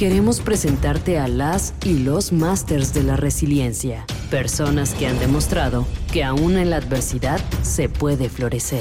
[0.00, 6.24] Queremos presentarte a las y los masters de la resiliencia, personas que han demostrado que
[6.24, 8.80] aún en la adversidad se puede florecer.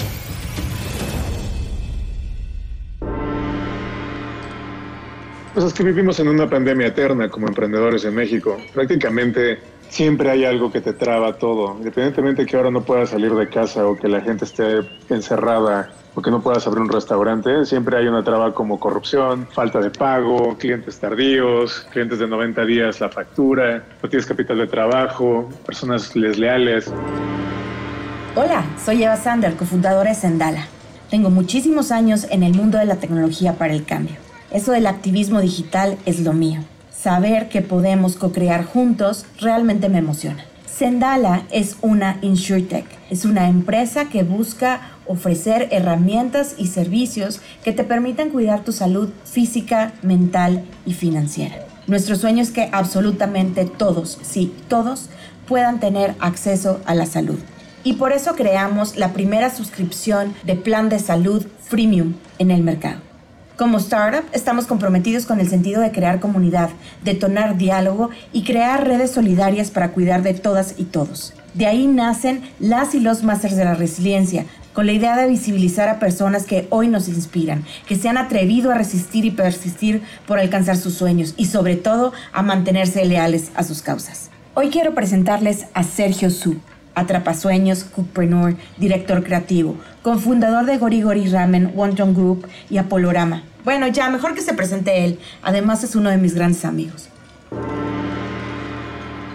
[5.59, 8.55] Pues es que vivimos en una pandemia eterna como emprendedores en México.
[8.73, 9.59] Prácticamente
[9.89, 13.85] siempre hay algo que te traba todo, independientemente que ahora no puedas salir de casa
[13.85, 18.07] o que la gente esté encerrada o que no puedas abrir un restaurante, siempre hay
[18.07, 23.83] una traba como corrupción, falta de pago, clientes tardíos, clientes de 90 días la factura,
[24.01, 26.89] no tienes capital de trabajo, personas desleales.
[28.33, 30.67] Hola, soy Eva Sander, cofundadora de Sendala.
[31.09, 34.28] Tengo muchísimos años en el mundo de la tecnología para el cambio.
[34.51, 36.61] Eso del activismo digital es lo mío.
[36.91, 40.43] Saber que podemos co-crear juntos realmente me emociona.
[40.65, 47.83] Sendala es una InsurTech, es una empresa que busca ofrecer herramientas y servicios que te
[47.83, 51.55] permitan cuidar tu salud física, mental y financiera.
[51.87, 55.09] Nuestro sueño es que absolutamente todos, sí, todos,
[55.47, 57.39] puedan tener acceso a la salud.
[57.83, 63.08] Y por eso creamos la primera suscripción de plan de salud freemium en el mercado.
[63.59, 66.69] Como startup, estamos comprometidos con el sentido de crear comunidad,
[67.03, 71.33] detonar diálogo y crear redes solidarias para cuidar de todas y todos.
[71.55, 75.89] De ahí nacen las y los Masters de la Resiliencia, con la idea de visibilizar
[75.89, 80.39] a personas que hoy nos inspiran, que se han atrevido a resistir y persistir por
[80.39, 84.29] alcanzar sus sueños y sobre todo a mantenerse leales a sus causas.
[84.53, 86.55] Hoy quiero presentarles a Sergio Su,
[86.95, 93.43] atrapasueños, cookpreneur, director creativo, cofundador de Gorigori Ramen, Wonton Group y Apolorama.
[93.63, 95.19] Bueno, ya, mejor que se presente él.
[95.41, 97.09] Además es uno de mis grandes amigos.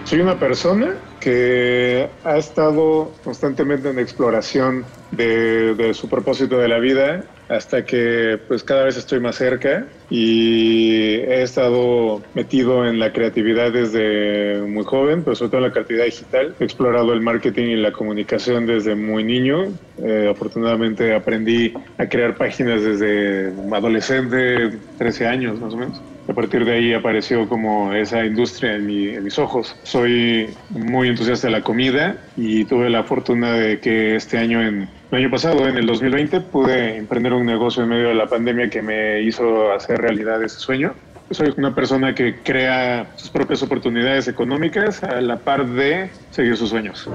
[0.05, 7.25] Soy una persona que ha estado constantemente en exploración de, su propósito de la vida
[7.49, 13.73] hasta que pues cada vez estoy más cerca y he estado metido en la creatividad
[13.73, 16.55] desde muy joven, pero sobre todo en la creatividad digital.
[16.59, 19.73] He explorado el marketing y la comunicación desde muy niño.
[20.03, 26.01] Eh, afortunadamente aprendí a crear páginas desde adolescente, 13 años más o menos.
[26.27, 29.77] A partir de ahí apareció como esa industria en, mis ojos.
[29.83, 34.89] Soy muy entusiasta de la comida y tuve la fortuna de que este año, en,
[35.11, 38.71] el año pasado, en el 2020, pude emprender un negocio en medio de la pandemia
[38.71, 40.95] que me hizo hacer realidad ese sueño.
[41.31, 46.71] Soy una persona que crea sus propias oportunidades económicas a la par de seguir sus
[46.71, 47.09] sueños.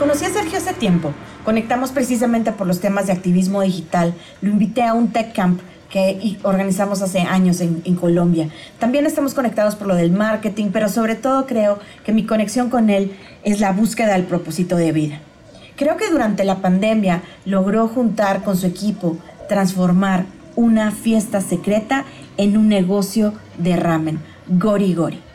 [0.00, 1.12] Conocí a Sergio hace tiempo.
[1.44, 4.14] Conectamos precisamente por los temas de activismo digital.
[4.40, 8.48] Lo invité a un tech camp que organizamos hace años en, Colombia.
[8.78, 12.88] También estamos conectados por lo del marketing, pero sobre todo creo que mi conexión con
[12.88, 15.20] él es la búsqueda del propósito de vida.
[15.76, 19.18] Creo que durante la pandemia logró juntar con su equipo,
[19.50, 20.24] transformar
[20.56, 22.06] una fiesta secreta
[22.38, 24.18] en un negocio de ramen,
[24.48, 25.29] Gori Gori.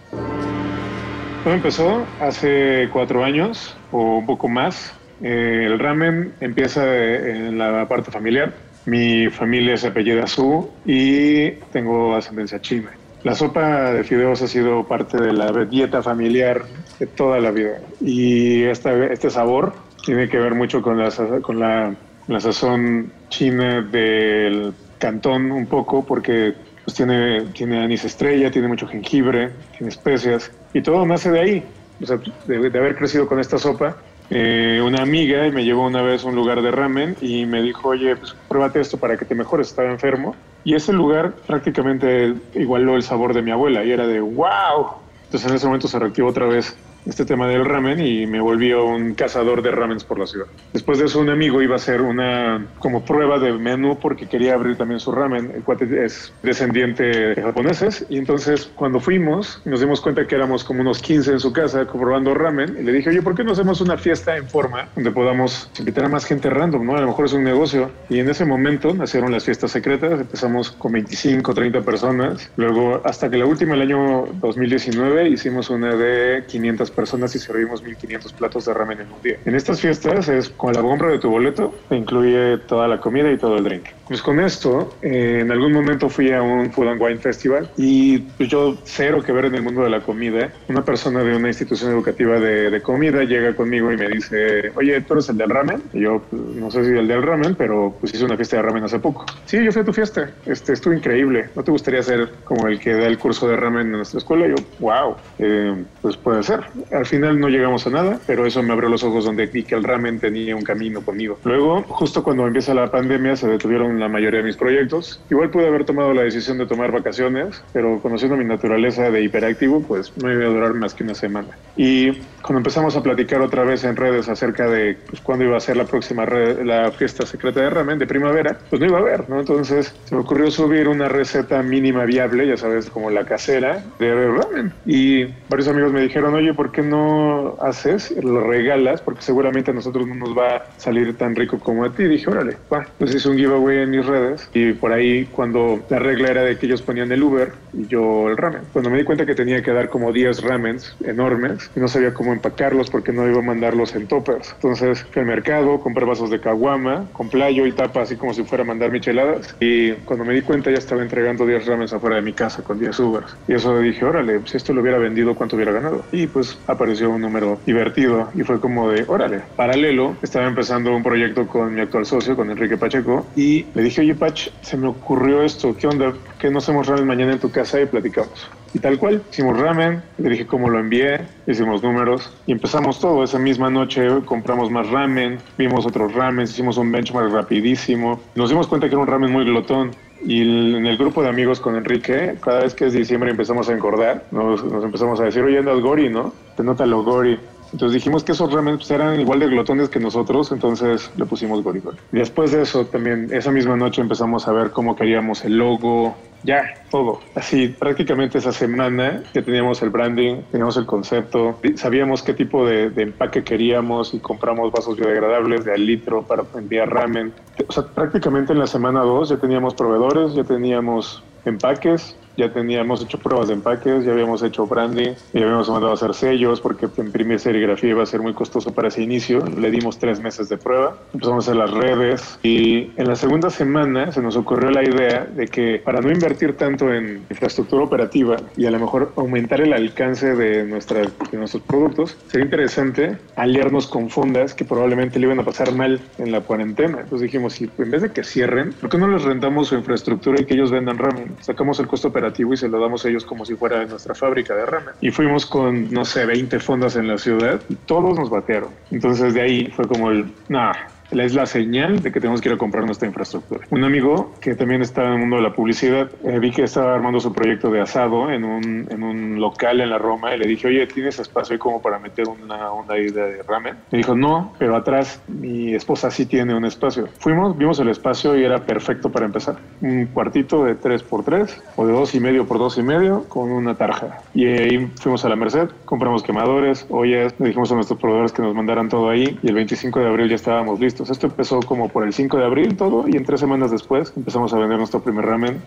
[1.45, 4.93] Todo empezó hace cuatro años o un poco más.
[5.21, 8.53] Eh, el ramen empieza en la parte familiar
[8.85, 12.91] mi familia se apellida Su y tengo ascendencia china.
[13.23, 16.63] La sopa de fideos ha sido parte de la dieta familiar
[16.99, 19.73] de toda la vida y este sabor
[20.05, 21.09] tiene que ver mucho con la,
[21.41, 21.95] con la,
[22.39, 26.53] sazón china del cantón un poco porque
[26.85, 31.63] pues tiene, tiene anís estrella, tiene mucho jengibre, tiene especias y todo nace de ahí,
[32.01, 33.97] o sea, de, de haber crecido con esta sopa
[34.29, 37.89] eh, una amiga me llevó una vez a un lugar de ramen y me dijo,
[37.89, 40.35] oye, pues pruébate esto para que te mejores, estaba enfermo.
[40.63, 44.87] Y ese lugar prácticamente igualó el sabor de mi abuela y era de, wow.
[45.25, 48.73] Entonces en ese momento se reactivó otra vez este tema del ramen y me volví
[48.73, 50.47] un cazador de ramens por la ciudad.
[50.73, 54.53] Después de eso un amigo iba a hacer una como prueba de menú porque quería
[54.55, 55.51] abrir también su ramen.
[55.55, 60.63] El cuate es descendiente de japoneses y entonces cuando fuimos nos dimos cuenta que éramos
[60.63, 63.53] como unos 15 en su casa probando ramen y le dije, oye, ¿por qué no
[63.53, 66.95] hacemos una fiesta en forma donde podamos invitar a más gente random, ¿no?
[66.95, 67.91] A lo mejor es un negocio.
[68.09, 72.51] Y en ese momento nacieron las fiestas secretas, empezamos con 25, 30 personas.
[72.57, 77.39] Luego hasta que la última, el año 2019, 2019 hicimos una de 500 personas y
[77.39, 79.37] servimos 1500 platos de ramen en un día.
[79.45, 83.37] En estas fiestas es con la compra de tu boleto, incluye toda la comida y
[83.37, 83.85] todo el drink.
[84.07, 88.19] Pues con esto, eh, en algún momento fui a un Food and Wine Festival y
[88.19, 90.51] pues yo cero que ver en el mundo de la comida.
[90.67, 95.01] Una persona de una institución educativa de, de comida llega conmigo y me dice, oye,
[95.01, 95.81] ¿tú eres el del ramen?
[95.93, 98.61] Y yo, pues, no sé si el del ramen, pero pues hice una fiesta de
[98.63, 99.25] ramen hace poco.
[99.45, 100.29] Sí, yo fui a tu fiesta.
[100.45, 101.49] Este, estuvo increíble.
[101.55, 104.47] ¿No te gustaría ser como el que da el curso de ramen en nuestra escuela?
[104.47, 106.61] Yo, wow, eh, pues puede ser.
[106.91, 109.75] Al final no llegamos a nada, pero eso me abrió los ojos donde vi que
[109.75, 111.39] el ramen tenía un camino conmigo.
[111.43, 115.21] Luego, justo cuando empieza la pandemia, se detuvieron la mayoría de mis proyectos.
[115.29, 119.81] Igual pude haber tomado la decisión de tomar vacaciones, pero conociendo mi naturaleza de hiperactivo,
[119.81, 121.49] pues no iba a durar más que una semana.
[121.75, 122.11] Y
[122.41, 125.77] cuando empezamos a platicar otra vez en redes acerca de pues, cuándo iba a ser
[125.77, 129.39] la próxima la fiesta secreta de ramen de primavera, pues no iba a haber, ¿no?
[129.39, 134.27] Entonces se me ocurrió subir una receta mínima viable, ya sabes, como la casera de
[134.27, 134.73] ramen.
[134.85, 139.01] Y varios amigos me dijeron, oye, ¿por qué no haces, lo regalas?
[139.01, 142.03] Porque seguramente a nosotros no nos va a salir tan rico como a ti.
[142.03, 142.85] Y dije, órale, va.
[142.97, 146.57] Pues hice un giveaway en mis redes y por ahí cuando la regla era de
[146.57, 148.61] que ellos ponían el Uber y yo el ramen.
[148.73, 152.13] Cuando me di cuenta que tenía que dar como 10 ramens enormes y no sabía
[152.13, 154.53] cómo empacarlos porque no iba a mandarlos en toppers.
[154.53, 158.43] Entonces fui al mercado, compré vasos de caguama, con playo y tapa así como si
[158.43, 162.17] fuera a mandar micheladas y cuando me di cuenta ya estaba entregando 10 ramens afuera
[162.17, 163.37] de mi casa con 10 Ubers.
[163.47, 166.03] Y eso dije, órale, si esto lo hubiera vendido, ¿cuánto hubiera ganado?
[166.11, 169.41] Y pues apareció un número divertido y fue como de, órale.
[169.55, 174.01] Paralelo, estaba empezando un proyecto con mi actual socio, con Enrique Pacheco, y le dije,
[174.01, 176.13] oye Pach, se me ocurrió esto, ¿qué onda?
[176.39, 178.49] ¿Qué no hacemos ramen mañana en tu casa y platicamos?
[178.73, 183.23] Y tal cual, hicimos ramen, le dije cómo lo envié, hicimos números y empezamos todo.
[183.23, 188.19] Esa misma noche compramos más ramen, vimos otros ramen, hicimos un benchmark rapidísimo.
[188.35, 189.91] Nos dimos cuenta que era un ramen muy glotón
[190.25, 190.41] y
[190.75, 194.25] en el grupo de amigos con Enrique, cada vez que es diciembre empezamos a engordar,
[194.31, 196.33] nos, empezamos a decir, oye, andas gori, ¿no?
[196.57, 197.39] Te nota lo gori.
[197.75, 201.61] Entonces dijimos que esos ramen pues, eran igual de glotones que nosotros, entonces le pusimos
[201.61, 201.81] gori
[202.13, 206.15] Y después de eso, también esa misma noche empezamos a ver cómo queríamos el logo,
[206.43, 207.19] ya, todo.
[207.35, 212.91] Así, prácticamente esa semana que teníamos el branding, teníamos el concepto, sabíamos qué tipo de,
[212.91, 217.33] de, empaque queríamos y compramos vasos biodegradables de al litro para enviar ramen.
[217.67, 223.01] O sea, prácticamente en la semana 2 ya teníamos proveedores, ya teníamos empaques, ya teníamos
[223.03, 226.87] hecho pruebas de empaques, ya habíamos hecho branding, ya habíamos mandado a hacer sellos porque
[226.97, 229.45] imprimir serigrafía iba a ser muy costoso para ese inicio.
[229.45, 233.49] Le dimos tres meses de prueba, empezamos a hacer las redes y en la segunda
[233.49, 238.37] semana se nos ocurrió la idea de que para no invertir tanto en infraestructura operativa
[238.57, 243.87] y a lo mejor aumentar el alcance de, nuestra, de nuestros productos, sería interesante aliarnos
[243.87, 246.99] con fondas que probablemente le iban a pasar mal en la cuarentena.
[247.01, 250.41] Entonces dijimos, si en vez de que cierren, ¿por qué no les rentamos su infraestructura
[250.41, 251.35] y que ellos vendan ramen?
[251.41, 254.55] Sacamos el costo operativo y se lo damos a ellos como si fuera nuestra fábrica
[254.55, 254.93] de ramen.
[255.01, 258.69] Y fuimos con, no sé, 20 fondas en la ciudad todos nos batearon.
[258.91, 260.73] Entonces de ahí fue como el, nah,
[261.23, 263.65] es la señal de que tenemos que ir a comprar nuestra infraestructura.
[263.69, 266.95] Un amigo que también está en el mundo de la publicidad, eh, vi que estaba
[266.95, 270.47] armando su proyecto de asado en un, en un local en la Roma y le
[270.47, 273.75] dije, oye, ¿tienes espacio ahí como para meter una, una idea de ramen?
[273.91, 277.07] Me dijo, no, pero atrás mi esposa sí tiene un espacio.
[277.19, 279.57] Fuimos, vimos el espacio y era perfecto para empezar.
[279.81, 283.23] Un cuartito de 3 por 3 o de dos y medio por dos y medio
[283.29, 284.19] con una tarja.
[284.33, 288.41] Y ahí fuimos a la Merced, compramos quemadores, ollas, le dijimos a nuestros proveedores que
[288.41, 291.04] nos mandaran todo ahí y el 25 de abril ya estábamos listos.
[291.09, 294.53] Esto empezó como por el 5 de abril todo y en tres semanas después empezamos
[294.53, 295.61] a vender nuestro primer ramen.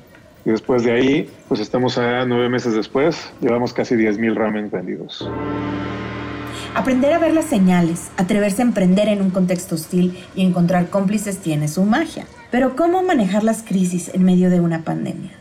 [0.45, 5.29] Y después de ahí, pues estamos a nueve meses después, llevamos casi 10.000 ramen vendidos.
[6.75, 11.39] Aprender a ver las señales, atreverse a emprender en un contexto hostil y encontrar cómplices
[11.39, 12.27] tiene su magia.
[12.51, 15.33] Pero ¿cómo manejar las crisis en medio de una pandemia?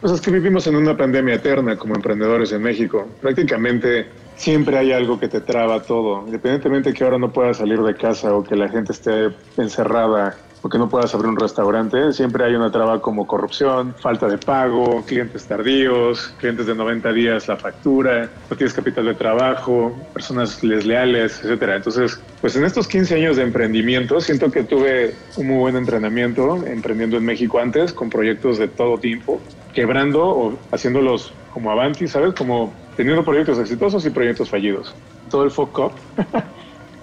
[0.00, 3.06] Pues es que vivimos en una pandemia eterna como emprendedores en México.
[3.20, 4.06] Prácticamente
[4.42, 8.34] siempre hay algo que te traba todo, independientemente que ahora no puedas salir de casa
[8.34, 12.54] o que la gente esté encerrada o que no puedas abrir un restaurante, siempre hay
[12.56, 18.28] una traba como corrupción, falta de pago, clientes tardíos, clientes de 90 días la factura,
[18.50, 21.76] no tienes capital de trabajo, personas desleales, etcétera.
[21.76, 26.64] Entonces, pues en estos 15 años de emprendimiento, siento que tuve un muy buen entrenamiento
[26.66, 29.40] emprendiendo en México antes con proyectos de todo tipo,
[29.72, 32.34] quebrando o haciéndolos como Avanti, ¿sabes?
[32.34, 34.94] Como teniendo proyectos exitosos y proyectos fallidos.
[35.30, 35.92] Todo el fuck up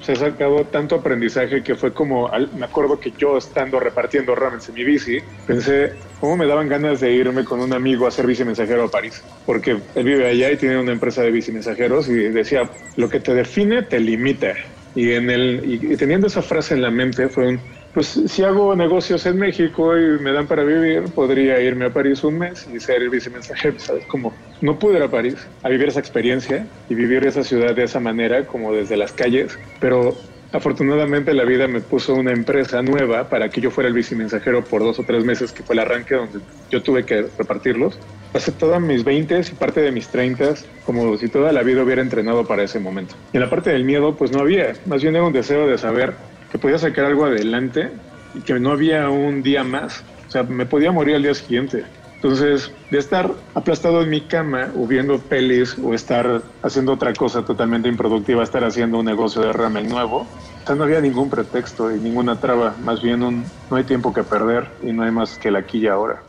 [0.02, 4.60] se ha sacado tanto aprendizaje que fue como, me acuerdo que yo estando repartiendo ramen
[4.66, 8.26] en mi bici, pensé, ¿cómo me daban ganas de irme con un amigo a hacer
[8.26, 9.24] bici mensajero a París?
[9.46, 13.20] Porque él vive allá y tiene una empresa de bici mensajeros y decía, lo que
[13.20, 14.54] te define te limita.
[14.96, 17.60] Y, en el, y teniendo esa frase en la mente fue un,
[17.94, 22.24] pues si hago negocios en México y me dan para vivir, podría irme a París
[22.24, 24.06] un mes y ser vicemensajero, ¿sabes?
[24.06, 27.84] Como no pude ir a París a vivir esa experiencia y vivir esa ciudad de
[27.84, 30.16] esa manera, como desde las calles, pero
[30.52, 34.82] afortunadamente la vida me puso una empresa nueva para que yo fuera el vicemensajero por
[34.82, 37.98] dos o tres meses, que fue el arranque donde yo tuve que repartirlos.
[38.32, 40.56] Pasé todas mis 20 y parte de mis 30
[40.86, 43.16] como si toda la vida hubiera entrenado para ese momento.
[43.34, 45.78] Y en la parte del miedo, pues no había, más bien era un deseo de
[45.78, 46.14] saber
[46.52, 47.92] que podía sacar algo adelante
[48.34, 50.04] y que no había un día más.
[50.28, 51.84] O sea, me podía morir al día siguiente.
[52.22, 57.46] Entonces, de estar aplastado en mi cama o viendo pelis o estar haciendo otra cosa
[57.46, 60.28] totalmente improductiva, estar haciendo un negocio de ramen nuevo,
[60.64, 62.76] o sea, no había ningún pretexto y ninguna traba.
[62.84, 65.88] Más bien, un, no hay tiempo que perder y no hay más que la y
[65.88, 66.22] ahora.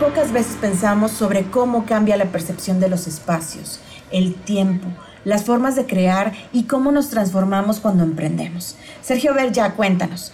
[0.00, 3.80] Pocas veces pensamos sobre cómo cambia la percepción de los espacios,
[4.10, 4.88] el tiempo,
[5.24, 8.76] las formas de crear y cómo nos transformamos cuando emprendemos.
[9.02, 10.32] Sergio Ver, ya cuéntanos.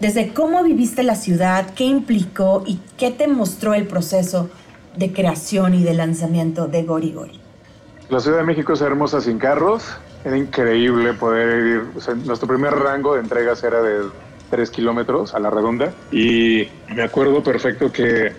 [0.00, 4.48] Desde cómo viviste la ciudad, qué implicó y qué te mostró el proceso
[4.96, 7.40] de creación y de lanzamiento de Gori Gori.
[8.08, 9.84] La Ciudad de México es hermosa sin carros.
[10.24, 12.16] Era increíble poder ir.
[12.24, 14.04] nuestro primer rango de entregas era de
[14.50, 15.92] 3 kilómetros a la redonda.
[16.10, 18.32] Y me acuerdo perfecto que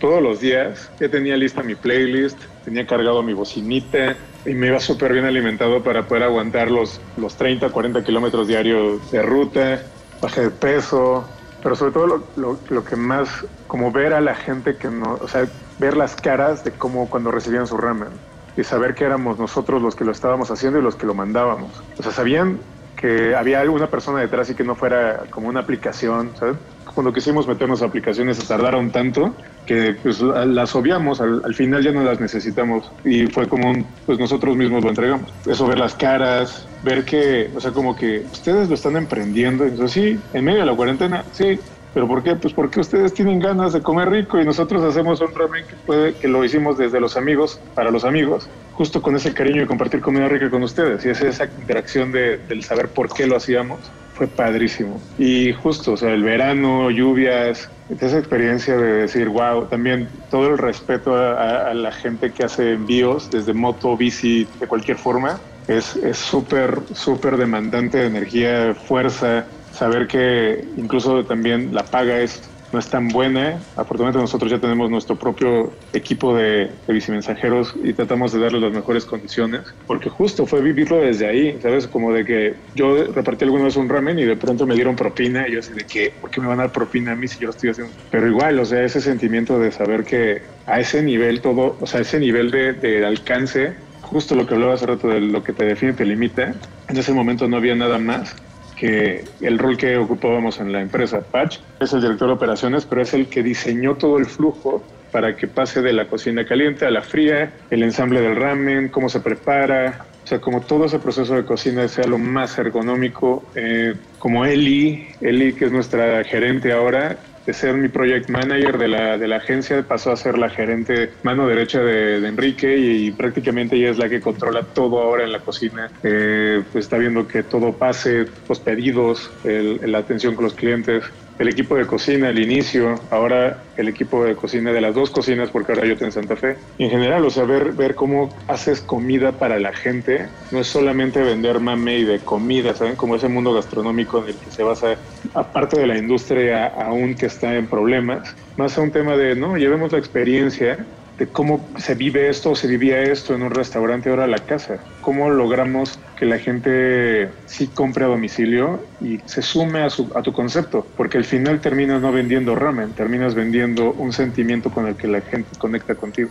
[0.00, 4.80] todos los días ya tenía lista mi playlist, tenía cargado mi bocinita y me iba
[4.80, 9.82] súper bien alimentado para poder aguantar los, los 30, 40 kilómetros diarios de ruta,
[10.20, 11.24] bajé de peso,
[11.62, 13.28] pero sobre todo lo, lo, lo, que más,
[13.66, 15.46] como ver a la gente que no, o sea,
[15.78, 18.08] ver las caras de cómo cuando recibían su ramen
[18.56, 21.70] y saber que éramos nosotros los que lo estábamos haciendo y los que lo mandábamos.
[21.98, 22.58] O sea, sabían
[22.96, 26.56] que había alguna persona detrás y que no fuera como una aplicación, ¿sabes?
[26.94, 29.34] Cuando quisimos meternos a aplicaciones se tardaron tanto
[29.66, 34.18] que pues las obviamos, al, final ya no las necesitamos y fue como un, pues
[34.18, 35.32] nosotros mismos lo entregamos.
[35.46, 39.92] Eso, ver las caras, ver que, o sea, como que ustedes lo están emprendiendo, entonces
[39.92, 41.58] sí, en medio de la cuarentena, sí,
[41.92, 42.36] ¿Pero por qué?
[42.36, 46.14] Pues porque ustedes tienen ganas de comer rico y nosotros hacemos un ramen que, puede,
[46.14, 50.00] que lo hicimos desde los amigos, para los amigos, justo con ese cariño de compartir
[50.00, 51.04] comida rica con ustedes.
[51.04, 53.80] Y es esa interacción de, del saber por qué lo hacíamos
[54.14, 55.00] fue padrísimo.
[55.18, 60.58] Y justo, o sea, el verano, lluvias, esa experiencia de decir, wow, también todo el
[60.58, 65.98] respeto a, a la gente que hace envíos desde moto, bici, de cualquier forma, es
[66.12, 69.46] súper, súper demandante de energía, fuerza,
[69.80, 73.58] saber que incluso también la paga es no es tan buena.
[73.76, 78.72] Afortunadamente nosotros ya tenemos nuestro propio equipo de, de vicemensajeros y tratamos de darles las
[78.72, 81.88] mejores condiciones, porque justo fue vivirlo desde ahí, ¿sabes?
[81.88, 85.48] Como de que yo repartí alguna vez un ramen y de pronto me dieron propina
[85.48, 87.40] y yo así de que, ¿por qué me van a dar propina a mí si
[87.40, 87.92] yo lo estoy haciendo?
[88.10, 92.02] Pero igual, o sea, ese sentimiento de saber que a ese nivel todo, o sea,
[92.02, 95.64] ese nivel de, de alcance, justo lo que hablaba hace rato de lo que te
[95.64, 96.54] define te limita,
[96.88, 98.36] en ese momento no había nada más
[98.80, 101.20] que el rol que ocupábamos en la empresa.
[101.20, 104.82] Patch es el director de operaciones, pero es el que diseñó todo el flujo
[105.12, 109.10] para que pase de la cocina caliente a la fría, el ensamble del ramen, cómo
[109.10, 113.94] se prepara, o sea, como todo ese proceso de cocina sea lo más ergonómico, eh,
[114.18, 117.18] como Eli, Eli que es nuestra gerente ahora,
[117.50, 121.10] de ser mi project manager de la, de la agencia, pasó a ser la gerente
[121.24, 125.40] mano derecha de, Enrique y, prácticamente ella es la que controla todo ahora en la
[125.40, 125.90] cocina.
[126.04, 131.02] Eh, pues está viendo que todo pase, los pedidos, la atención con los clientes
[131.38, 135.50] el equipo de cocina al inicio, ahora el equipo de cocina de las dos cocinas,
[135.50, 136.56] porque ahora yo tengo en Santa Fe.
[136.78, 141.22] En general, o sea, ver, ver cómo haces comida para la gente, no es solamente
[141.22, 142.96] vender mame y de comida, ¿saben?
[142.96, 144.96] Como ese mundo gastronómico en el que se basa,
[145.34, 149.56] aparte de la industria aún que está en problemas, más a un tema de, no,
[149.56, 150.84] llevemos la experiencia
[151.20, 154.78] de cómo se vive esto se vivía esto en un restaurante ahora la casa.
[155.02, 160.22] ¿Cómo logramos que la gente sí compre a domicilio y se sume a, su, a
[160.22, 160.86] tu concepto?
[160.96, 165.20] Porque al final terminas no vendiendo ramen, terminas vendiendo un sentimiento con el que la
[165.20, 166.30] gente conecta contigo.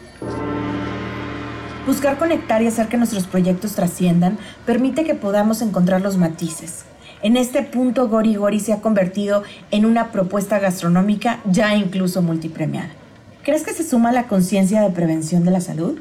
[1.85, 6.85] Buscar conectar y hacer que nuestros proyectos trasciendan permite que podamos encontrar los matices.
[7.21, 12.98] En este punto, Gori Gori se ha convertido en una propuesta gastronómica ya incluso multipremiada.
[13.49, 15.97] ¿Crees que se suma la conciencia de prevención de la salud?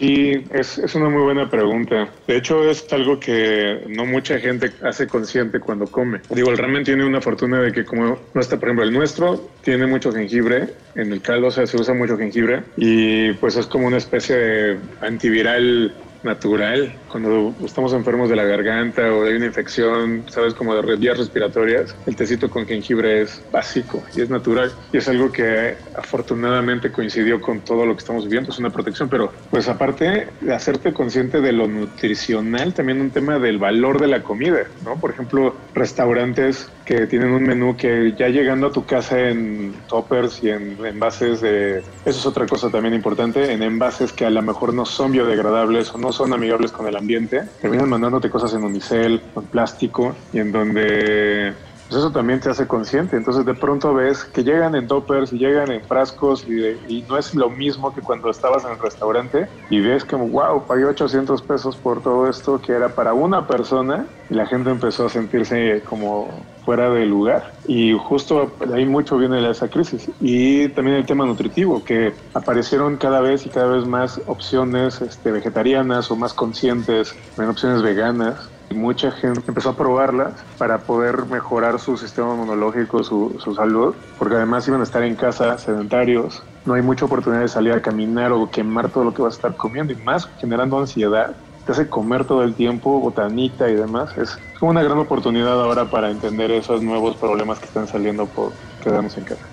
[0.00, 2.08] Sí, es, es, una muy buena pregunta.
[2.26, 6.20] De hecho, es algo que no mucha gente hace consciente cuando come.
[6.30, 9.50] Digo, el ramen tiene una fortuna de que como no está, por ejemplo, el nuestro
[9.62, 13.66] tiene mucho jengibre, en el caldo o sea, se usa mucho jengibre y pues es
[13.66, 19.46] como una especie de antiviral natural, cuando estamos enfermos de la garganta o hay una
[19.46, 24.72] infección, sabes, como de vías respiratorias, el tecito con jengibre es básico y es natural
[24.92, 29.08] y es algo que afortunadamente coincidió con todo lo que estamos viviendo, es una protección,
[29.08, 34.08] pero pues aparte de hacerte consciente de lo nutricional, también un tema del valor de
[34.08, 34.98] la comida, ¿no?
[34.98, 40.42] Por ejemplo, restaurantes que tienen un menú que ya llegando a tu casa en toppers
[40.42, 41.78] y en envases de...
[41.78, 45.94] Eso es otra cosa también importante, en envases que a lo mejor no son biodegradables
[45.94, 50.40] o no son amigables con el ambiente, terminan mandándote cosas en unicel, en plástico y
[50.40, 51.54] en donde
[51.92, 53.18] pues eso también te hace consciente.
[53.18, 57.34] Entonces de pronto ves que llegan en toppers y llegan en frascos y, no es
[57.34, 61.76] lo mismo que cuando estabas en el restaurante y ves como, wow, pagué 800 pesos
[61.76, 66.46] por todo esto que era para una persona y la gente empezó a sentirse como
[66.64, 67.52] fuera de lugar.
[67.66, 70.10] Y justo de ahí mucho viene esa crisis.
[70.20, 75.32] Y también el tema nutritivo, que aparecieron cada vez y cada vez más opciones este,
[75.32, 78.51] vegetarianas o más conscientes, en opciones veganas.
[78.74, 84.36] Mucha gente empezó a probarlas para poder mejorar su sistema inmunológico, su, su salud, porque
[84.36, 88.32] además iban a estar en casa sedentarios, no hay mucha oportunidad de salir a caminar
[88.32, 91.88] o quemar todo lo que vas a estar comiendo y más generando ansiedad te hace
[91.88, 94.16] comer todo el tiempo, botanita y demás.
[94.18, 98.54] Es como una gran oportunidad ahora para entender esos nuevos problemas que están saliendo por
[98.80, 99.51] quedarnos en casa.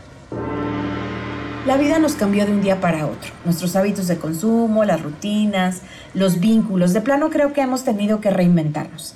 [1.66, 3.32] La vida nos cambió de un día para otro.
[3.44, 5.82] Nuestros hábitos de consumo, las rutinas,
[6.14, 6.94] los vínculos.
[6.94, 9.16] De plano creo que hemos tenido que reinventarnos.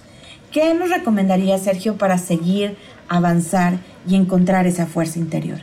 [0.52, 5.60] ¿Qué nos recomendaría Sergio para seguir, avanzar y encontrar esa fuerza interior?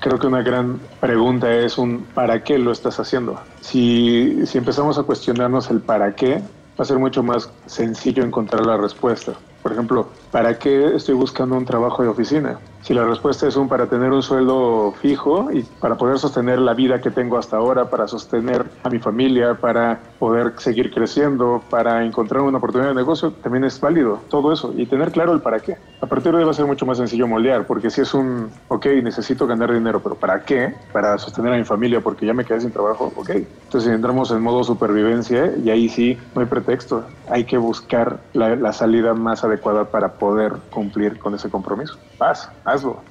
[0.00, 3.40] Creo que una gran pregunta es un ¿para qué lo estás haciendo?
[3.60, 6.42] Si, si empezamos a cuestionarnos el para qué,
[6.78, 9.34] va a ser mucho más sencillo encontrar la respuesta.
[9.62, 12.58] Por ejemplo, ¿para qué estoy buscando un trabajo de oficina?
[12.84, 16.74] Si la respuesta es un para tener un sueldo fijo y para poder sostener la
[16.74, 22.04] vida que tengo hasta ahora, para sostener a mi familia, para poder seguir creciendo, para
[22.04, 25.60] encontrar una oportunidad de negocio, también es válido todo eso y tener claro el para
[25.60, 25.78] qué.
[26.02, 28.50] A partir de ahí va a ser mucho más sencillo moldear, porque si es un,
[28.68, 30.74] ok, necesito ganar dinero, pero ¿para qué?
[30.92, 33.30] Para sostener a mi familia porque ya me quedé sin trabajo, ok.
[33.30, 38.56] Entonces entramos en modo supervivencia y ahí sí no hay pretexto, hay que buscar la,
[38.56, 41.98] la salida más adecuada para poder cumplir con ese compromiso.
[42.18, 42.50] Paz,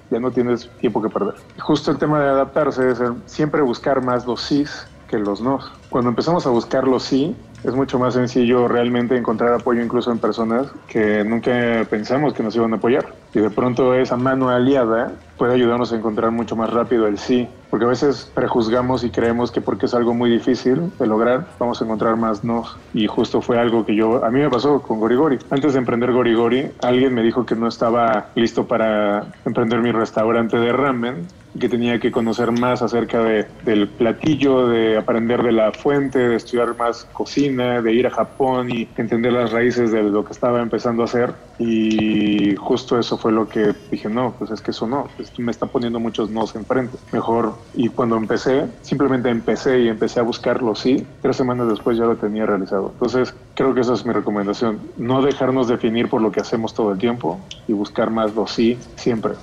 [0.10, 1.36] ya no tienes tiempo que perder.
[1.60, 5.60] Justo el tema de adaptarse es siempre buscar más los sís que los no.
[5.90, 10.20] Cuando empezamos a buscar los sí, es mucho más sencillo realmente encontrar apoyo incluso en
[10.20, 13.06] personas que nunca pensamos que nos iban a apoyar.
[13.34, 17.48] Y de pronto esa mano aliada puede ayudarnos a encontrar mucho más rápido el sí,
[17.70, 21.82] porque a veces prejuzgamos y creemos que porque es algo muy difícil de lograr, vamos
[21.82, 22.64] a encontrar más no.
[22.94, 25.40] Y justo fue algo que yo, a mí me pasó con Gorigori.
[25.50, 30.58] Antes de emprender Gorigori, alguien me dijo que no estaba listo para emprender mi restaurante
[30.58, 31.28] de ramen
[31.60, 36.36] que tenía que conocer más acerca de, del platillo, de aprender de la fuente, de
[36.36, 40.62] estudiar más cocina, de ir a Japón y entender las raíces de lo que estaba
[40.62, 41.34] empezando a hacer.
[41.60, 45.68] Y justo eso fue lo que dije, no, pues es que eso no, me está
[45.68, 46.98] poniendo muchos nos enfrente.
[47.12, 52.06] Mejor, y cuando empecé, simplemente empecé y empecé a buscarlo, sí, tres semanas después ya
[52.06, 52.92] lo tenía realizado.
[52.94, 56.92] Entonces, creo que esa es mi recomendación, no dejarnos definir por lo que hacemos todo
[56.92, 59.34] el tiempo y buscar más lo sí siempre.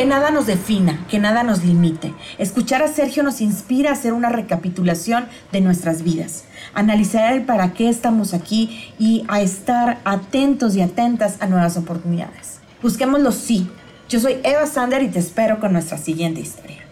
[0.00, 2.14] Que nada nos defina, que nada nos limite.
[2.38, 7.74] Escuchar a Sergio nos inspira a hacer una recapitulación de nuestras vidas, analizar el para
[7.74, 12.60] qué estamos aquí y a estar atentos y atentas a nuevas oportunidades.
[12.80, 13.68] Busquemos los sí.
[14.08, 16.89] Yo soy Eva Sander y te espero con nuestra siguiente historia.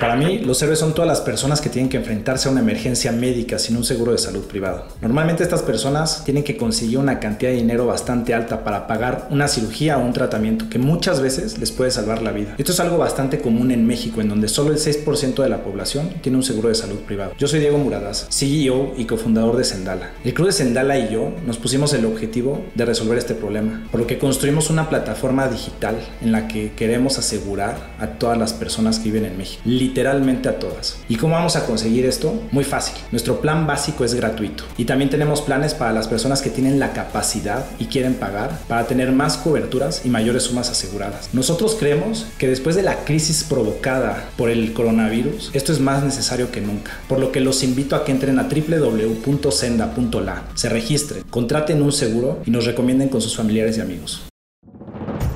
[0.00, 3.12] Para mí, los héroes son todas las personas que tienen que enfrentarse a una emergencia
[3.12, 4.84] médica sin un seguro de salud privado.
[5.00, 9.48] Normalmente estas personas tienen que conseguir una cantidad de dinero bastante alta para pagar una
[9.48, 12.56] cirugía o un tratamiento que muchas veces les puede salvar la vida.
[12.58, 16.10] Esto es algo bastante común en México, en donde solo el 6% de la población
[16.20, 17.32] tiene un seguro de salud privado.
[17.38, 20.10] Yo soy Diego Muradas, CEO y cofundador de Sendala.
[20.22, 24.00] El Club de Sendala y yo nos pusimos el objetivo de resolver este problema, por
[24.00, 28.98] lo que construimos una plataforma digital en la que queremos asegurar a todas las personas
[28.98, 30.98] que viven en México literalmente a todas.
[31.08, 32.34] ¿Y cómo vamos a conseguir esto?
[32.50, 32.96] Muy fácil.
[33.12, 36.92] Nuestro plan básico es gratuito y también tenemos planes para las personas que tienen la
[36.92, 41.30] capacidad y quieren pagar para tener más coberturas y mayores sumas aseguradas.
[41.32, 46.50] Nosotros creemos que después de la crisis provocada por el coronavirus, esto es más necesario
[46.50, 51.82] que nunca, por lo que los invito a que entren a www.senda.la, se registren, contraten
[51.82, 54.26] un seguro y nos recomienden con sus familiares y amigos.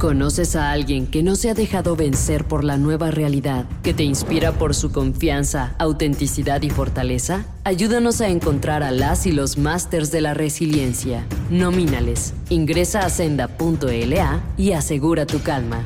[0.00, 4.02] ¿Conoces a alguien que no se ha dejado vencer por la nueva realidad, que te
[4.02, 7.44] inspira por su confianza, autenticidad y fortaleza?
[7.64, 11.26] Ayúdanos a encontrar a las y los másters de la resiliencia.
[11.50, 12.32] Nomínales.
[12.48, 15.84] Ingresa a senda.la y asegura tu calma.